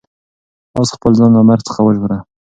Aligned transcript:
آس 0.79 0.89
خپل 0.95 1.11
ځان 1.19 1.31
له 1.33 1.41
مرګ 1.49 1.61
څخه 1.67 1.79
وژغوره. 1.83 2.17